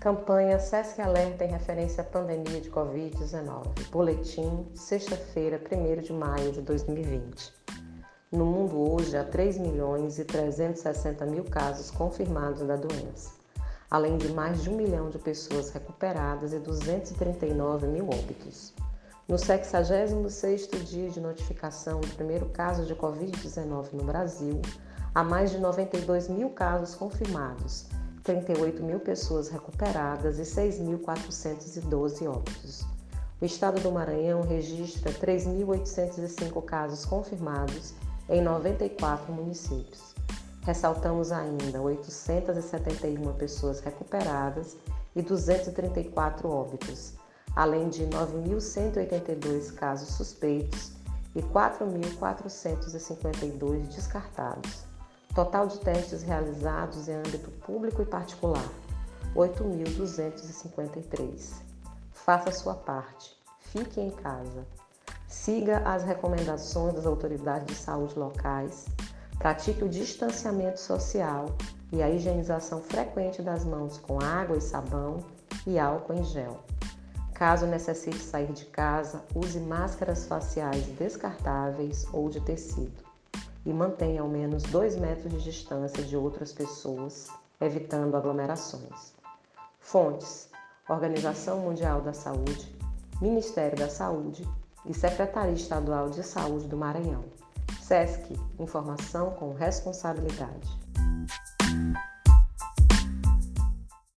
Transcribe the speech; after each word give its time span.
Campanha 0.00 0.60
SESC 0.60 1.00
Alerta 1.00 1.44
em 1.44 1.48
referência 1.48 2.02
à 2.02 2.04
pandemia 2.04 2.60
de 2.60 2.70
Covid-19. 2.70 3.90
Boletim, 3.90 4.64
sexta-feira, 4.72 5.60
1 5.60 6.02
de 6.02 6.12
maio 6.12 6.52
de 6.52 6.62
2020. 6.62 7.52
No 8.30 8.46
mundo 8.46 8.92
hoje 8.92 9.16
há 9.16 9.24
3 9.24 9.58
milhões 9.58 10.20
e 10.20 10.24
360 10.24 11.26
mil 11.26 11.42
casos 11.42 11.90
confirmados 11.90 12.62
da 12.62 12.76
doença, 12.76 13.32
além 13.90 14.16
de 14.16 14.28
mais 14.28 14.62
de 14.62 14.70
um 14.70 14.76
milhão 14.76 15.10
de 15.10 15.18
pessoas 15.18 15.70
recuperadas 15.70 16.52
e 16.52 16.60
239 16.60 17.88
mil 17.88 18.04
óbitos. 18.04 18.72
No 19.26 19.34
66º 19.34 20.80
dia 20.84 21.10
de 21.10 21.20
notificação 21.20 22.00
do 22.00 22.14
primeiro 22.14 22.46
caso 22.50 22.86
de 22.86 22.94
Covid-19 22.94 23.94
no 23.94 24.04
Brasil, 24.04 24.62
há 25.12 25.24
mais 25.24 25.50
de 25.50 25.58
92 25.58 26.28
mil 26.28 26.50
casos 26.50 26.94
confirmados 26.94 27.88
38 28.28 28.82
mil 28.82 29.00
pessoas 29.00 29.48
recuperadas 29.48 30.38
e 30.38 30.42
6.412 30.42 32.28
óbitos. 32.28 32.84
O 33.40 33.46
estado 33.46 33.80
do 33.80 33.90
Maranhão 33.90 34.42
registra 34.42 35.10
3.805 35.10 36.62
casos 36.62 37.06
confirmados 37.06 37.94
em 38.28 38.42
94 38.42 39.32
municípios. 39.32 40.14
Ressaltamos 40.60 41.32
ainda 41.32 41.80
871 41.80 43.32
pessoas 43.32 43.80
recuperadas 43.80 44.76
e 45.16 45.22
234 45.22 46.50
óbitos, 46.50 47.14
além 47.56 47.88
de 47.88 48.06
9.182 48.08 49.72
casos 49.72 50.10
suspeitos 50.10 50.92
e 51.34 51.40
4.452 51.40 53.86
descartados. 53.86 54.87
Total 55.38 55.66
de 55.68 55.78
testes 55.78 56.24
realizados 56.24 57.06
em 57.06 57.14
âmbito 57.14 57.48
público 57.64 58.02
e 58.02 58.04
particular: 58.04 58.68
8.253. 59.36 61.62
Faça 62.10 62.50
sua 62.50 62.74
parte. 62.74 63.38
Fique 63.60 64.00
em 64.00 64.10
casa. 64.10 64.66
Siga 65.28 65.78
as 65.88 66.02
recomendações 66.02 66.94
das 66.94 67.06
autoridades 67.06 67.68
de 67.68 67.76
saúde 67.76 68.18
locais. 68.18 68.86
Pratique 69.38 69.84
o 69.84 69.88
distanciamento 69.88 70.80
social 70.80 71.46
e 71.92 72.02
a 72.02 72.10
higienização 72.10 72.82
frequente 72.82 73.40
das 73.40 73.64
mãos 73.64 73.96
com 73.96 74.20
água 74.20 74.56
e 74.56 74.60
sabão 74.60 75.20
e 75.64 75.78
álcool 75.78 76.14
em 76.14 76.24
gel. 76.24 76.58
Caso 77.32 77.64
necessite 77.64 78.18
sair 78.18 78.52
de 78.52 78.64
casa, 78.64 79.22
use 79.36 79.60
máscaras 79.60 80.26
faciais 80.26 80.84
descartáveis 80.98 82.08
ou 82.12 82.28
de 82.28 82.40
tecido 82.40 83.07
e 83.64 83.72
mantenha 83.72 84.22
ao 84.22 84.28
menos 84.28 84.62
2 84.64 84.96
metros 84.96 85.32
de 85.32 85.42
distância 85.42 86.02
de 86.02 86.16
outras 86.16 86.52
pessoas, 86.52 87.28
evitando 87.60 88.16
aglomerações. 88.16 89.14
Fontes: 89.78 90.48
Organização 90.88 91.60
Mundial 91.60 92.00
da 92.00 92.12
Saúde, 92.12 92.74
Ministério 93.20 93.76
da 93.76 93.88
Saúde 93.88 94.48
e 94.86 94.94
Secretaria 94.94 95.54
Estadual 95.54 96.08
de 96.08 96.22
Saúde 96.22 96.66
do 96.68 96.76
Maranhão. 96.76 97.24
SESC 97.80 98.38
Informação 98.58 99.30
com 99.32 99.52
responsabilidade. 99.54 100.87